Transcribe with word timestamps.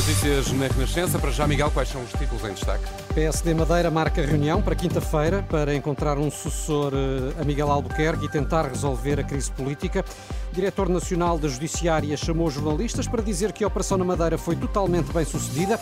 Notícias 0.00 0.50
na 0.52 0.66
Renascença. 0.66 1.18
Para 1.18 1.30
já, 1.30 1.46
Miguel, 1.46 1.70
quais 1.70 1.90
são 1.90 2.02
os 2.02 2.10
títulos 2.12 2.42
em 2.44 2.54
destaque? 2.54 2.82
PSD 3.12 3.52
Madeira 3.52 3.90
marca 3.90 4.24
reunião 4.24 4.62
para 4.62 4.74
quinta-feira 4.74 5.42
para 5.42 5.74
encontrar 5.74 6.16
um 6.16 6.30
sucessor 6.30 6.94
eh, 6.94 7.38
a 7.38 7.44
Miguel 7.44 7.70
Albuquerque 7.70 8.24
e 8.24 8.28
tentar 8.30 8.66
resolver 8.66 9.20
a 9.20 9.22
crise 9.22 9.50
política. 9.52 10.02
O 10.50 10.54
diretor 10.54 10.88
nacional 10.88 11.38
da 11.38 11.48
Judiciária 11.48 12.16
chamou 12.16 12.50
jornalistas 12.50 13.06
para 13.06 13.22
dizer 13.22 13.52
que 13.52 13.62
a 13.62 13.66
operação 13.66 13.98
na 13.98 14.04
Madeira 14.06 14.38
foi 14.38 14.56
totalmente 14.56 15.12
bem 15.12 15.26
sucedida, 15.26 15.78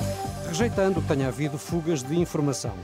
rejeitando 0.48 1.00
que 1.00 1.06
tenha 1.06 1.28
havido 1.28 1.56
fugas 1.56 2.02
de 2.02 2.18
informação. 2.18 2.74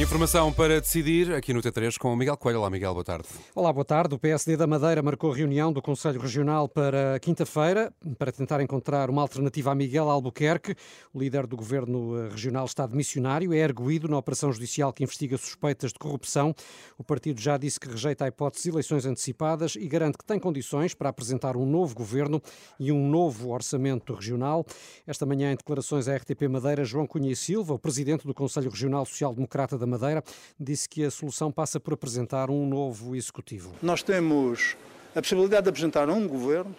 Informação 0.00 0.50
para 0.50 0.80
decidir 0.80 1.30
aqui 1.34 1.52
no 1.52 1.60
T3 1.60 1.98
com 1.98 2.10
o 2.10 2.16
Miguel 2.16 2.34
Coelho. 2.34 2.60
Olá, 2.60 2.70
Miguel, 2.70 2.94
boa 2.94 3.04
tarde. 3.04 3.28
Olá, 3.54 3.70
boa 3.70 3.84
tarde. 3.84 4.14
O 4.14 4.18
PSD 4.18 4.56
da 4.56 4.66
Madeira 4.66 5.02
marcou 5.02 5.30
reunião 5.30 5.70
do 5.70 5.82
Conselho 5.82 6.18
Regional 6.18 6.66
para 6.66 7.20
quinta-feira 7.20 7.92
para 8.18 8.32
tentar 8.32 8.62
encontrar 8.62 9.10
uma 9.10 9.20
alternativa 9.20 9.70
a 9.70 9.74
Miguel 9.74 10.08
Albuquerque. 10.08 10.74
O 11.12 11.20
líder 11.20 11.46
do 11.46 11.54
governo 11.54 12.16
eh, 12.16 12.30
regional 12.30 12.64
está 12.64 12.86
de 12.86 12.96
missionário, 12.96 13.52
é 13.52 13.58
erguido 13.58 14.08
na 14.08 14.16
operação 14.16 14.50
judicial 14.50 14.90
que 14.90 15.02
investiga 15.02 15.36
suspeitas 15.36 15.92
de 15.92 15.98
corrupção. 15.98 16.54
O 16.96 17.04
partido 17.04 17.38
já 17.38 17.58
disse 17.58 17.78
que 17.78 17.86
rejeita 17.86 18.24
a 18.24 18.28
hipótese 18.28 18.64
de 18.64 18.70
eleições 18.70 19.04
antecipadas 19.04 19.76
e 19.76 19.86
garante 19.86 20.16
que 20.16 20.24
tem 20.24 20.38
condições 20.38 20.94
para 20.94 21.10
apresentar 21.10 21.58
um 21.58 21.66
novo 21.66 21.94
governo 21.94 22.40
e 22.78 22.90
um 22.90 23.06
novo 23.06 23.50
orçamento 23.50 24.14
regional. 24.14 24.64
Esta 25.06 25.26
manhã, 25.26 25.52
em 25.52 25.56
declarações 25.56 26.08
à 26.08 26.16
RTP 26.16 26.48
Madeira, 26.48 26.86
João 26.86 27.06
Cunha 27.06 27.30
e 27.30 27.36
Silva, 27.36 27.74
o 27.74 27.78
presidente 27.78 28.26
do 28.26 28.32
Conselho 28.32 28.70
Regional 28.70 29.04
Social 29.04 29.34
Democrata 29.34 29.76
da 29.76 29.89
Madeira, 29.90 30.24
disse 30.58 30.88
que 30.88 31.04
a 31.04 31.10
solução 31.10 31.50
passa 31.52 31.78
por 31.78 31.92
apresentar 31.92 32.50
um 32.50 32.66
novo 32.66 33.14
executivo. 33.14 33.72
Nós 33.82 34.02
temos 34.02 34.76
a 35.14 35.20
possibilidade 35.20 35.64
de 35.64 35.68
apresentar 35.70 36.08
um 36.08 36.26
governo 36.26 36.74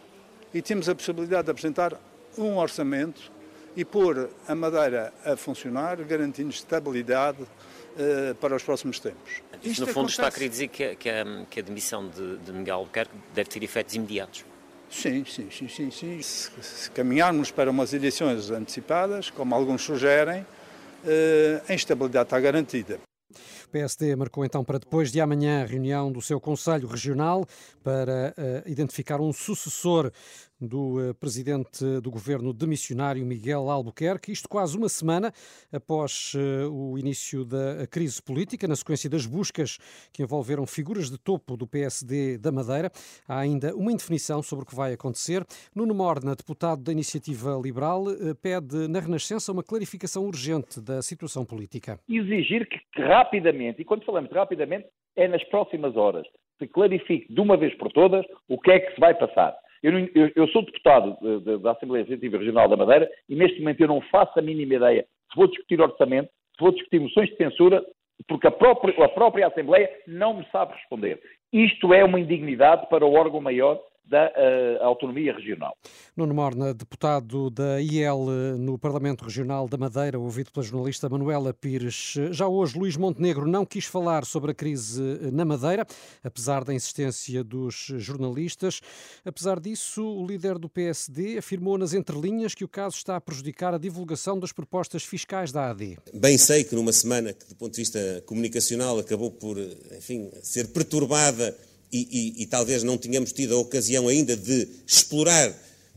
e 0.53 0.61
temos 0.61 0.87
a 0.89 0.95
possibilidade 0.95 1.45
de 1.45 1.51
apresentar 1.51 1.99
um 2.37 2.57
orçamento 2.57 3.31
e 3.75 3.85
pôr 3.85 4.29
a 4.47 4.55
Madeira 4.55 5.13
a 5.25 5.35
funcionar, 5.35 5.97
garantindo 6.03 6.49
estabilidade 6.49 7.41
uh, 7.41 8.35
para 8.35 8.55
os 8.55 8.63
próximos 8.63 8.99
tempos. 8.99 9.41
Isto 9.63 9.81
no 9.81 9.87
fundo 9.87 9.99
acontece... 9.99 10.11
está 10.13 10.27
a 10.27 10.31
querer 10.31 10.49
dizer 10.49 10.67
que 10.67 10.83
a, 10.83 10.95
que 10.95 11.09
a, 11.09 11.45
que 11.49 11.59
a 11.59 11.63
demissão 11.63 12.09
de, 12.09 12.37
de 12.37 12.51
Miguel 12.51 12.75
Albuquerque 12.75 13.13
deve 13.33 13.49
ter 13.49 13.63
efeitos 13.63 13.95
imediatos. 13.95 14.45
Sim, 14.89 15.23
sim, 15.23 15.47
sim, 15.49 15.69
sim. 15.69 15.89
sim. 15.89 16.21
Se, 16.21 16.51
se 16.61 16.91
caminharmos 16.91 17.49
para 17.49 17.71
umas 17.71 17.93
eleições 17.93 18.51
antecipadas, 18.51 19.29
como 19.29 19.55
alguns 19.55 19.81
sugerem, 19.83 20.41
uh, 20.41 20.60
a 21.67 21.73
instabilidade 21.73 22.27
está 22.27 22.39
garantida. 22.39 22.99
PSD 23.72 24.16
marcou 24.16 24.44
então 24.44 24.64
para 24.64 24.77
depois 24.77 25.11
de 25.11 25.22
amanhã 25.22 25.64
a 25.64 25.66
reunião 25.66 26.11
do 26.11 26.22
seu 26.22 26.39
Conselho 26.39 26.88
Regional 26.88 27.45
para 27.81 28.36
uh, 28.38 28.69
identificar 28.69 29.22
um 29.22 29.31
sucessor 29.31 30.11
do 30.61 31.09
uh, 31.09 31.16
presidente 31.16 31.83
do 32.02 32.11
governo 32.11 32.53
demissionário 32.53 33.25
Miguel 33.25 33.69
Albuquerque, 33.69 34.31
isto 34.31 34.47
quase 34.47 34.78
uma 34.78 34.88
semana 34.88 35.33
após 35.73 36.33
uh, 36.36 36.72
o 36.72 36.97
início 36.97 37.44
da 37.44 37.88
crise 37.88 38.22
política, 38.22 38.67
na 38.67 38.75
sequência 38.75 39.09
das 39.09 39.25
buscas 39.25 39.78
que 40.13 40.22
envolveram 40.22 40.66
figuras 40.67 41.09
de 41.09 41.17
topo 41.17 41.58
do 41.58 41.66
PSD 41.66 42.38
da 42.38 42.52
Madeira. 42.52 42.91
Há 43.28 43.39
ainda 43.39 43.75
uma 43.75 43.91
indefinição 43.91 44.44
sobre 44.44 44.63
o 44.63 44.67
que 44.67 44.75
vai 44.75 44.94
acontecer. 44.94 45.44
Nuno 45.75 45.95
Morna, 45.95 46.35
deputado 46.35 46.83
da 46.83 46.91
Iniciativa 46.91 47.59
Liberal, 47.61 48.03
uh, 48.03 48.35
pede 48.35 48.88
na 48.88 49.00
Renascença 49.00 49.52
uma 49.52 49.63
clarificação 49.63 50.25
urgente 50.25 50.80
da 50.80 51.02
situação 51.02 51.44
política. 51.44 52.00
Exigir 52.08 52.67
que, 52.67 52.78
que 52.94 53.02
rapidamente, 53.02 53.60
e 53.69 53.85
quando 53.85 54.05
falamos 54.05 54.29
de 54.29 54.35
rapidamente, 54.35 54.88
é 55.16 55.27
nas 55.27 55.44
próximas 55.45 55.95
horas, 55.95 56.25
se 56.57 56.67
clarifique 56.67 57.31
de 57.33 57.41
uma 57.41 57.57
vez 57.57 57.73
por 57.75 57.91
todas 57.91 58.25
o 58.47 58.59
que 58.59 58.72
é 58.72 58.79
que 58.79 58.94
se 58.94 58.99
vai 58.99 59.13
passar. 59.13 59.55
Eu, 59.83 59.97
eu, 60.13 60.31
eu 60.35 60.47
sou 60.49 60.63
deputado 60.63 61.17
de, 61.22 61.39
de, 61.39 61.57
da 61.57 61.71
Assembleia 61.71 62.03
Legislativa 62.03 62.38
Regional 62.38 62.69
da 62.69 62.77
Madeira 62.77 63.09
e 63.27 63.35
neste 63.35 63.59
momento 63.59 63.81
eu 63.81 63.88
não 63.88 64.01
faço 64.01 64.38
a 64.38 64.41
mínima 64.41 64.75
ideia 64.75 65.05
se 65.31 65.35
vou 65.35 65.47
discutir 65.47 65.81
orçamento, 65.81 66.29
se 66.57 66.63
vou 66.63 66.71
discutir 66.71 67.00
moções 67.00 67.29
de 67.29 67.38
censura, 67.38 67.83
porque 68.27 68.47
a 68.47 68.51
própria, 68.51 69.05
a 69.05 69.09
própria 69.09 69.47
Assembleia 69.47 69.89
não 70.05 70.35
me 70.35 70.45
sabe 70.51 70.73
responder. 70.73 71.19
Isto 71.51 71.94
é 71.94 72.03
uma 72.03 72.19
indignidade 72.19 72.88
para 72.89 73.05
o 73.05 73.13
órgão 73.13 73.41
maior 73.41 73.81
da 74.11 74.27
uh, 74.27 74.83
autonomia 74.83 75.33
regional. 75.33 75.73
Nuno 76.17 76.33
Morna, 76.33 76.73
deputado 76.73 77.49
da 77.49 77.81
IEL 77.81 78.57
no 78.59 78.77
Parlamento 78.77 79.23
Regional 79.23 79.69
da 79.69 79.77
Madeira, 79.77 80.19
ouvido 80.19 80.51
pela 80.51 80.66
jornalista 80.66 81.07
Manuela 81.07 81.53
Pires. 81.53 82.16
Já 82.31 82.45
hoje, 82.45 82.77
Luís 82.77 82.97
Montenegro 82.97 83.47
não 83.47 83.66
quis 83.66 83.85
falar 83.85 84.25
sobre 84.25 84.51
a 84.51 84.53
crise 84.53 85.01
na 85.31 85.45
Madeira, 85.45 85.88
apesar 86.21 86.66
da 86.66 86.73
insistência 86.73 87.41
dos 87.41 87.88
jornalistas. 87.97 88.81
Apesar 89.23 89.61
disso, 89.61 90.03
o 90.03 90.27
líder 90.27 90.59
do 90.59 90.67
PSD 90.67 91.38
afirmou 91.38 91.77
nas 91.77 91.94
entrelinhas 91.94 92.53
que 92.53 92.66
o 92.66 92.67
caso 92.67 92.97
está 92.97 93.16
a 93.16 93.21
prejudicar 93.21 93.73
a 93.73 93.77
divulgação 93.77 94.38
das 94.38 94.51
propostas 94.51 95.05
fiscais 95.05 95.53
da 95.53 95.69
AD. 95.69 95.97
Bem 96.13 96.38
sei 96.38 96.66
que 96.66 96.75
numa 96.75 96.91
semana 96.91 97.31
que, 97.31 97.47
do 97.47 97.55
ponto 97.55 97.71
de 97.71 97.79
vista 97.79 98.21
comunicacional, 98.25 99.00
acabou 99.00 99.31
por, 99.31 99.57
enfim, 99.57 100.29
ser 100.44 100.67
perturbada 100.73 101.55
e, 101.91 102.35
e, 102.38 102.44
e, 102.44 102.46
talvez 102.46 102.84
não 102.84 102.97
tenhamos 102.97 103.31
tido 103.34 103.56
a 103.56 103.57
ocasião 103.57 104.07
ainda 104.07 104.35
de 104.35 104.68
explorar 104.88 105.53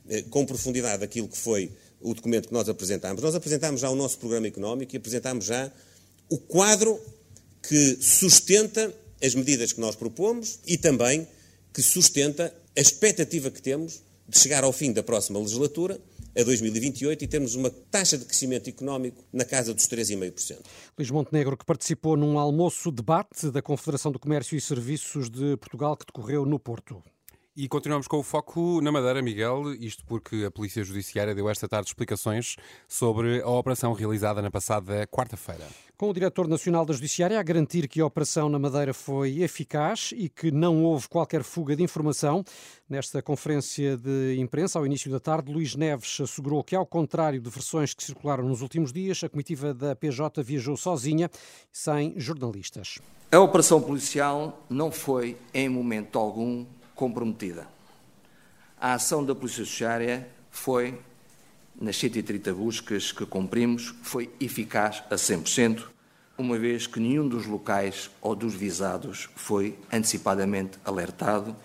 eh, 0.09 0.23
com 0.23 0.45
profundidade 0.45 1.05
aquilo 1.05 1.29
que 1.29 1.39
foi 1.39 1.71
o 2.01 2.13
documento 2.13 2.49
que 2.49 2.53
nós 2.53 2.69
apresentámos. 2.69 3.23
Nós 3.23 3.35
apresentámos 3.35 3.81
já 3.81 3.89
o 3.89 3.95
nosso 3.95 4.19
programa 4.19 4.47
económico 4.47 4.95
e 4.95 4.99
apresentámos 4.99 5.47
já 5.47 5.71
o 6.29 6.37
quadro 6.37 7.01
que 7.63 7.97
sustenta 8.01 8.93
as 9.23 9.35
medidas 9.35 9.73
que 9.73 9.81
nós 9.81 9.97
propomos 9.97 10.59
e 10.67 10.77
também 10.77 11.27
que 11.73 11.81
sustenta 11.81 12.53
a 12.77 12.81
expectativa 12.81 13.51
que 13.51 13.63
temos 13.63 14.03
de 14.29 14.39
chegar 14.39 14.65
ao 14.65 14.73
fim 14.73 14.93
da 14.93 15.03
próxima 15.03 15.39
legislatura 15.39 16.01
a 16.37 16.43
2028 16.43 17.25
e 17.25 17.29
temos 17.29 17.55
uma 17.55 17.71
taxa 17.71 18.19
de 18.19 18.25
crescimento 18.25 18.69
económico 18.69 19.25
na 19.33 19.45
casa 19.45 19.73
dos 19.73 19.87
3,5%. 19.87 20.59
Luís 20.99 21.11
Montenegro, 21.11 21.57
que 21.57 21.65
participou 21.65 22.17
num 22.17 22.39
almoço-debate 22.39 23.51
da 23.51 23.63
Confederação 23.63 24.11
do 24.11 24.19
Comércio 24.19 24.57
e 24.57 24.61
Serviços 24.61 25.31
de 25.31 25.57
Portugal 25.57 25.97
que 25.97 26.07
decorreu 26.07 26.45
no 26.45 26.59
Porto. 26.59 27.03
E 27.57 27.69
continuamos 27.69 28.09
com 28.09 28.17
o 28.17 28.23
foco 28.25 28.81
na 28.81 28.91
Madeira, 28.91 29.23
Miguel, 29.23 29.75
isto 29.75 30.05
porque 30.05 30.45
a 30.45 30.51
Polícia 30.51 30.83
Judiciária 30.83 31.37
deu 31.37 31.49
esta 31.49 31.69
tarde 31.69 31.87
explicações 31.87 32.57
sobre 32.89 33.43
a 33.43 33.49
operação 33.49 33.93
realizada 33.93 34.43
na 34.43 34.51
passada 34.51 35.07
quarta-feira. 35.07 35.65
Com 35.97 36.11
o 36.11 36.13
Diretor 36.13 36.49
Nacional 36.49 36.85
da 36.85 36.93
Judiciária 36.93 37.39
a 37.39 37.43
garantir 37.45 37.87
que 37.87 38.01
a 38.01 38.07
operação 38.07 38.49
na 38.49 38.59
Madeira 38.59 38.93
foi 38.93 39.41
eficaz 39.41 40.11
e 40.17 40.29
que 40.29 40.51
não 40.51 40.83
houve 40.83 41.07
qualquer 41.09 41.45
fuga 41.45 41.77
de 41.77 41.85
informação. 41.85 42.43
Nesta 42.89 43.23
conferência 43.23 43.97
de 43.97 44.35
imprensa, 44.37 44.81
ao 44.81 44.85
início 44.85 45.09
da 45.09 45.21
tarde, 45.21 45.53
Luís 45.53 45.77
Neves 45.77 46.21
assegurou 46.21 46.65
que, 46.65 46.75
ao 46.75 46.85
contrário 46.85 47.41
de 47.41 47.49
versões 47.49 47.95
que 47.95 48.03
circularam 48.03 48.49
nos 48.49 48.63
últimos 48.63 48.93
dias, 48.93 49.23
a 49.23 49.29
comitiva 49.29 49.73
da 49.73 49.95
PJ 49.95 50.43
viajou 50.43 50.77
sozinha, 50.77 51.31
sem 51.71 52.19
jornalistas. 52.19 52.99
A 53.31 53.39
operação 53.39 53.81
policial 53.81 54.65
não 54.69 54.91
foi, 54.91 55.37
em 55.53 55.69
momento 55.69 56.19
algum, 56.19 56.67
comprometida. 56.95 57.67
A 58.81 58.95
ação 58.95 59.25
da 59.25 59.35
Polícia 59.35 59.65
Judiciária 59.65 60.29
foi, 60.51 60.99
nas 61.81 61.97
130 61.97 62.53
buscas 62.53 63.13
que 63.13 63.25
cumprimos, 63.25 63.95
foi 64.03 64.31
eficaz 64.41 65.03
a 65.11 65.15
100%, 65.15 65.85
uma 66.37 66.59
vez 66.59 66.87
que 66.87 67.01
nenhum 67.01 67.27
dos 67.27 67.47
locais 67.47 68.11
ou 68.21 68.35
dos 68.35 68.55
visados 68.55 69.29
foi 69.37 69.79
antecipadamente 69.93 70.79
alertado 70.85 71.57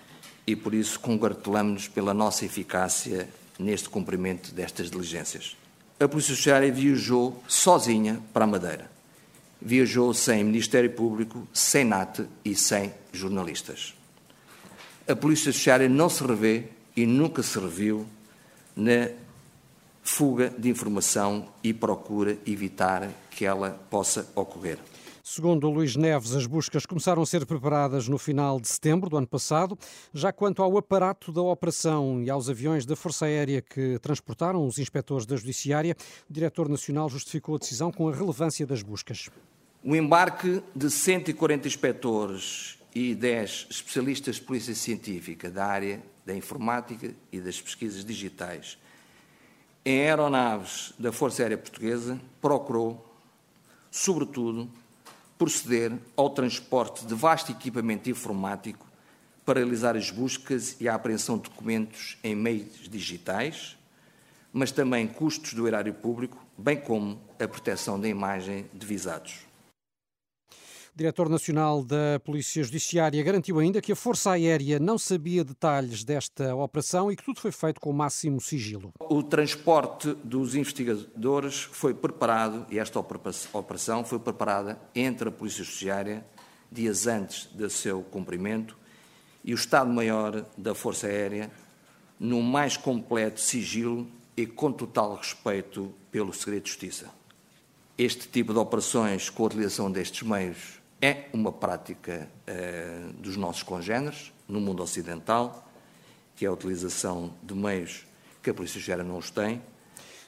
e, 0.45 0.55
por 0.55 0.73
isso, 0.73 0.99
congratulamos-nos 0.99 1.87
pela 1.87 2.13
nossa 2.13 2.45
eficácia 2.45 3.27
neste 3.57 3.89
cumprimento 3.89 4.53
destas 4.53 4.89
diligências. 4.89 5.57
A 5.99 6.07
Polícia 6.07 6.33
Judiciária 6.33 6.71
viajou 6.71 7.43
sozinha 7.47 8.21
para 8.31 8.45
a 8.45 8.47
Madeira. 8.47 8.89
Viajou 9.61 10.13
sem 10.13 10.43
Ministério 10.43 10.91
Público, 10.91 11.45
sem 11.51 11.83
NAT 11.83 12.21
e 12.45 12.55
sem 12.55 12.93
jornalistas 13.11 13.98
a 15.09 15.15
Polícia 15.15 15.51
Judiciária 15.51 15.89
não 15.89 16.07
se 16.07 16.23
revê 16.23 16.65
e 16.95 17.03
nunca 17.03 17.41
se 17.41 17.59
reviu 17.59 18.05
na 18.75 19.09
fuga 20.03 20.53
de 20.55 20.69
informação 20.69 21.47
e 21.63 21.73
procura 21.73 22.37
evitar 22.45 23.09
que 23.31 23.43
ela 23.43 23.71
possa 23.89 24.29
ocorrer. 24.35 24.77
Segundo 25.23 25.67
Luís 25.69 25.95
Neves, 25.95 26.35
as 26.35 26.45
buscas 26.45 26.85
começaram 26.85 27.23
a 27.23 27.25
ser 27.25 27.45
preparadas 27.45 28.07
no 28.07 28.19
final 28.19 28.59
de 28.59 28.67
setembro 28.67 29.09
do 29.09 29.17
ano 29.17 29.27
passado. 29.27 29.77
Já 30.13 30.31
quanto 30.31 30.61
ao 30.61 30.77
aparato 30.77 31.31
da 31.31 31.41
operação 31.41 32.21
e 32.21 32.29
aos 32.29 32.47
aviões 32.47 32.85
da 32.85 32.95
Força 32.95 33.25
Aérea 33.25 33.63
que 33.63 33.97
transportaram 33.99 34.65
os 34.65 34.77
inspectores 34.77 35.25
da 35.25 35.35
Judiciária, 35.35 35.95
o 36.29 36.33
Diretor 36.33 36.69
Nacional 36.69 37.09
justificou 37.09 37.55
a 37.55 37.59
decisão 37.59 37.91
com 37.91 38.07
a 38.09 38.13
relevância 38.13 38.65
das 38.65 38.83
buscas. 38.83 39.29
O 39.83 39.95
embarque 39.95 40.61
de 40.75 40.89
140 40.89 41.67
inspectores 41.67 42.78
e 42.99 43.15
10 43.15 43.67
especialistas 43.69 44.35
de 44.35 44.41
polícia 44.41 44.75
científica 44.75 45.49
da 45.49 45.65
área 45.65 46.01
da 46.25 46.35
informática 46.35 47.13
e 47.31 47.39
das 47.39 47.59
pesquisas 47.61 48.03
digitais 48.03 48.77
em 49.85 50.01
aeronaves 50.01 50.93
da 50.99 51.11
Força 51.11 51.41
Aérea 51.41 51.57
Portuguesa 51.57 52.19
procurou, 52.41 53.05
sobretudo, 53.89 54.69
proceder 55.37 55.93
ao 56.15 56.29
transporte 56.29 57.05
de 57.05 57.15
vasto 57.15 57.51
equipamento 57.51 58.09
informático 58.09 58.85
para 59.45 59.61
realizar 59.61 59.95
as 59.95 60.11
buscas 60.11 60.75
e 60.79 60.87
a 60.87 60.95
apreensão 60.95 61.37
de 61.37 61.43
documentos 61.43 62.17
em 62.23 62.35
meios 62.35 62.89
digitais, 62.89 63.77
mas 64.51 64.71
também 64.71 65.07
custos 65.07 65.53
do 65.53 65.67
erário 65.67 65.93
público, 65.93 66.37
bem 66.57 66.79
como 66.79 67.19
a 67.39 67.47
proteção 67.47 67.99
da 67.99 68.07
imagem 68.07 68.65
de 68.73 68.85
visados. 68.85 69.48
Diretor 70.99 71.29
nacional 71.29 71.81
da 71.81 72.19
Polícia 72.25 72.61
Judiciária 72.61 73.23
garantiu 73.23 73.57
ainda 73.57 73.79
que 73.79 73.93
a 73.93 73.95
Força 73.95 74.31
Aérea 74.31 74.77
não 74.79 74.97
sabia 74.97 75.45
detalhes 75.45 76.03
desta 76.03 76.53
operação 76.53 77.09
e 77.09 77.15
que 77.15 77.23
tudo 77.23 77.39
foi 77.39 77.53
feito 77.53 77.79
com 77.79 77.89
o 77.89 77.93
máximo 77.93 78.41
sigilo. 78.41 78.91
O 78.99 79.23
transporte 79.23 80.13
dos 80.25 80.55
investigadores 80.55 81.61
foi 81.71 81.93
preparado, 81.93 82.65
e 82.69 82.77
esta 82.77 82.99
operação 82.99 84.03
foi 84.03 84.19
preparada 84.19 84.77
entre 84.93 85.29
a 85.29 85.31
Polícia 85.31 85.63
Judiciária 85.63 86.25
dias 86.69 87.07
antes 87.07 87.45
do 87.45 87.69
seu 87.69 88.01
cumprimento 88.01 88.77
e 89.41 89.53
o 89.53 89.55
Estado-Maior 89.55 90.45
da 90.57 90.75
Força 90.75 91.07
Aérea 91.07 91.49
no 92.19 92.41
mais 92.41 92.75
completo 92.75 93.39
sigilo 93.39 94.05
e 94.35 94.45
com 94.45 94.69
total 94.69 95.15
respeito 95.15 95.93
pelo 96.11 96.33
segredo 96.33 96.63
de 96.63 96.71
justiça. 96.71 97.09
Este 97.97 98.27
tipo 98.27 98.51
de 98.51 98.59
operações 98.59 99.29
com 99.29 99.43
a 99.43 99.45
utilização 99.45 99.89
destes 99.89 100.27
meios 100.27 100.78
é 101.01 101.25
uma 101.33 101.51
prática 101.51 102.29
uh, 102.47 103.13
dos 103.13 103.37
nossos 103.37 103.63
congêneres 103.63 104.33
no 104.47 104.59
mundo 104.59 104.83
ocidental, 104.83 105.67
que 106.35 106.45
é 106.45 106.47
a 106.47 106.51
utilização 106.51 107.33
de 107.41 107.53
meios 107.53 108.05
que 108.41 108.49
a 108.49 108.53
Polícia 108.53 108.75
Judiciária 108.75 109.03
não 109.03 109.17
os 109.17 109.29
tem. 109.29 109.61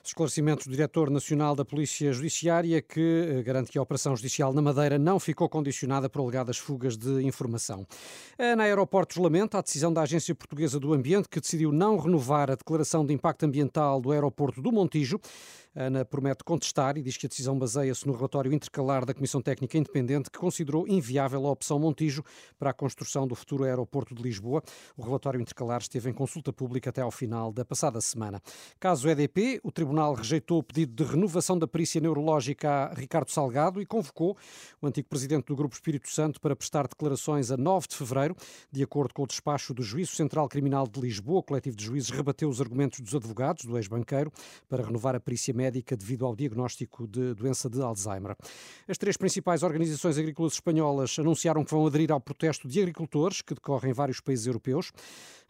Esclarecimento 0.04 0.68
do 0.68 0.72
Diretor 0.72 1.12
Nacional 1.12 1.56
da 1.56 1.64
Polícia 1.64 2.12
Judiciária, 2.12 2.82
que 2.82 3.00
eh, 3.00 3.44
garante 3.44 3.72
que 3.72 3.78
a 3.78 3.82
operação 3.84 4.16
judicial 4.16 4.52
na 4.52 4.62
Madeira 4.62 4.98
não 4.98 5.20
ficou 5.20 5.48
condicionada 5.48 6.10
por 6.10 6.22
alegadas 6.22 6.58
fugas 6.58 6.98
de 6.98 7.22
informação. 7.24 7.86
Na 8.58 8.64
Aeroportos 8.64 9.18
lamenta 9.18 9.60
a 9.60 9.62
decisão 9.62 9.94
da 9.94 10.02
Agência 10.02 10.34
Portuguesa 10.34 10.80
do 10.80 10.92
Ambiente, 10.92 11.30
que 11.30 11.40
decidiu 11.40 11.72
não 11.72 12.00
renovar 12.00 12.50
a 12.50 12.56
declaração 12.56 13.06
de 13.06 13.14
impacto 13.14 13.46
ambiental 13.46 14.02
do 14.02 14.12
aeroporto 14.12 14.60
do 14.60 14.72
Montijo. 14.72 15.20
Ana 15.74 16.04
promete 16.04 16.44
contestar 16.44 16.98
e 16.98 17.02
diz 17.02 17.16
que 17.16 17.26
a 17.26 17.30
decisão 17.30 17.58
baseia-se 17.58 18.06
no 18.06 18.14
relatório 18.14 18.52
intercalar 18.52 19.06
da 19.06 19.14
Comissão 19.14 19.42
Técnica 19.42 19.78
Independente 19.78 20.30
que 20.30 20.38
considerou 20.38 20.86
inviável 20.86 21.48
a 21.48 21.52
opção 21.52 21.80
Montijo 21.80 22.24
para 22.60 22.72
a 22.72 22.74
construção 22.74 23.26
do 23.26 23.36
futuro 23.36 23.64
aeroporto 23.64 24.14
de 24.14 24.22
Lisboa. 24.22 24.62
O 24.98 25.02
relatório 25.02 25.40
intercalar 25.40 25.80
esteve 25.80 26.10
em 26.10 26.14
consulta 26.14 26.52
pública 26.52 26.90
até 26.90 27.02
ao 27.02 27.10
final 27.10 27.54
da 27.54 27.64
passada 27.64 28.02
semana. 28.02 28.42
Caso 28.82 29.08
EDP, 29.08 29.62
o 29.64 29.72
Tribunal 29.72 30.14
rejeitou 30.14 30.60
o 30.60 30.64
pedido 30.64 31.06
de 31.06 31.10
renovação 31.10 31.58
da 31.58 31.68
perícia 31.68 32.02
neurológica 32.02 32.70
a 32.70 32.94
Ricardo 32.94 33.32
Salgado 33.32 33.82
e 33.82 33.86
convocou 33.86 34.36
o 34.82 34.88
antigo 34.88 35.08
presidente 35.08 35.46
do 35.46 35.56
Grupo 35.56 35.74
Espírito 35.74 36.10
Santo 36.10 36.42
para 36.42 36.54
prestar 36.54 36.86
declarações 36.86 37.50
a 37.50 37.56
9 37.56 37.88
de 37.88 37.96
fevereiro. 37.96 38.36
De 38.70 38.84
acordo 38.84 39.14
com 39.14 39.24
o 39.24 39.28
despacho 39.28 39.74
do 39.74 39.82
Juízo 39.82 40.16
Central 40.16 40.50
Criminal 40.50 40.86
de 40.86 41.00
Lisboa, 41.00 41.40
o 41.40 41.44
coletivo 41.44 41.78
de 41.78 41.86
juízes 41.86 42.10
rebateu 42.10 42.50
os 42.50 42.60
argumentos 42.60 43.00
dos 43.00 43.16
advogados 43.16 43.64
do 43.64 43.78
ex-banqueiro 43.78 44.34
para 44.68 44.84
renovar 44.84 45.16
a 45.16 45.20
perícia 45.20 45.54
médica 45.62 45.96
devido 45.96 46.26
ao 46.26 46.36
diagnóstico 46.36 47.08
de 47.08 47.36
doença 47.36 47.70
de 47.70 47.80
Alzheimer. 47.80 48.36
As 48.88 48.98
três 48.98 49.16
principais 49.16 49.62
organizações 49.62 50.18
agrícolas 50.18 50.54
espanholas 50.54 51.20
anunciaram 51.20 51.64
que 51.64 51.70
vão 51.70 51.86
aderir 51.86 52.12
ao 52.12 52.20
protesto 52.20 52.68
de 52.68 52.80
agricultores 52.80 53.42
que 53.42 53.54
decorre 53.54 53.90
em 53.90 53.94
vários 53.94 54.20
países 54.20 54.48
europeus. 54.48 54.92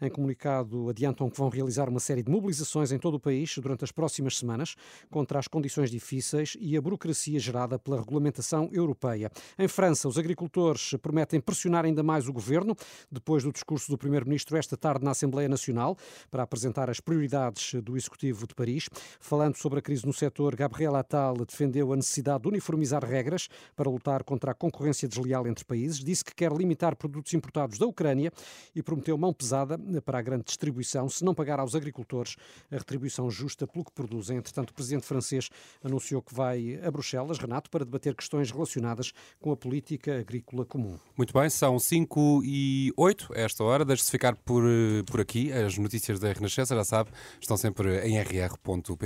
Em 0.02 0.10
comunicado, 0.10 0.90
adiantam 0.90 1.30
que 1.30 1.38
vão 1.38 1.48
realizar 1.48 1.88
uma 1.88 2.00
série 2.00 2.24
de 2.24 2.32
mobilizações 2.32 2.92
em 2.92 2.98
todo 2.98 3.16
o 3.16 3.20
país 3.20 3.56
durante 3.58 3.84
as 3.84 3.92
próximas 3.92 4.38
semanas 4.38 4.76
contra 5.10 5.40
as 5.40 5.48
condições 5.48 5.92
difíceis 5.92 6.58
e 6.60 6.76
a 6.76 6.82
burocracia 6.82 7.40
gerada 7.40 7.78
pela 7.78 7.98
regulamentação 7.98 8.68
europeia. 8.74 9.32
Em 9.58 9.68
França, 9.68 10.08
os 10.08 10.18
agricultores 10.18 10.96
prometem 11.02 11.40
pressionar 11.40 11.86
ainda 11.86 12.02
mais 12.02 12.28
o 12.28 12.34
governo 12.34 12.76
depois 13.12 13.44
do 13.44 13.52
discurso 13.52 13.92
do 13.92 13.98
primeiro-ministro 13.98 14.58
esta 14.58 14.76
tarde 14.76 15.06
na 15.06 15.12
Assembleia 15.12 15.48
Nacional 15.48 15.96
para 16.30 16.44
apresentar 16.44 16.90
as 16.90 17.00
prioridades 17.00 17.76
do 17.82 17.96
Executivo 17.96 18.48
de 18.48 18.56
Paris. 18.56 18.90
Falando 19.20 19.56
sobre 19.56 19.80
a 19.80 19.82
crise 19.82 20.01
no 20.04 20.14
setor, 20.14 20.56
Gabriel 20.56 20.96
Attal 20.96 21.36
defendeu 21.46 21.92
a 21.94 21.96
necessidade 21.96 22.44
de 22.44 22.50
uniformizar 22.50 23.04
regras 23.04 23.48
para 23.76 23.90
lutar 23.90 24.24
contra 24.24 24.52
a 24.52 24.54
concorrência 24.54 25.08
desleal 25.08 25.48
entre 25.48 25.66
países. 25.66 26.04
Disse 26.04 26.24
que 26.24 26.34
quer 26.34 26.52
limitar 26.52 26.96
produtos 26.96 27.34
importados 27.34 27.78
da 27.78 27.86
Ucrânia 27.86 28.32
e 28.76 28.82
prometeu 28.82 29.18
mão 29.18 29.34
pesada 29.34 29.78
para 30.04 30.20
a 30.20 30.22
grande 30.22 30.44
distribuição 30.46 31.10
se 31.10 31.24
não 31.24 31.34
pagar 31.34 31.60
aos 31.60 31.76
agricultores 31.76 32.36
a 32.72 32.76
retribuição 32.78 33.30
justa 33.30 33.68
pelo 33.68 33.86
que 33.86 33.92
produzem. 33.92 34.38
Entretanto, 34.38 34.72
o 34.72 34.74
presidente 34.74 35.06
francês 35.06 35.50
anunciou 35.84 36.22
que 36.22 36.34
vai 36.34 36.80
a 36.84 36.90
Bruxelas, 36.90 37.38
Renato, 37.38 37.70
para 37.70 37.86
debater 37.86 38.16
questões 38.16 38.52
relacionadas 38.52 39.12
com 39.40 39.52
a 39.52 39.58
política 39.58 40.20
agrícola 40.20 40.66
comum. 40.66 40.98
Muito 41.18 41.34
bem, 41.34 41.50
são 41.50 41.80
5 41.80 42.42
e 42.44 42.94
8 42.96 43.34
a 43.34 43.40
esta 43.40 43.64
hora. 43.64 43.84
Deixe-se 43.84 44.12
ficar 44.12 44.36
por, 44.36 44.64
por 45.06 45.20
aqui. 45.20 45.52
As 45.52 45.78
notícias 45.78 46.20
da 46.20 46.32
Renascença, 46.32 46.76
já 46.76 46.84
sabe, 46.84 47.12
estão 47.40 47.58
sempre 47.58 48.00
em 48.08 48.18
rr.pt. 48.20 49.02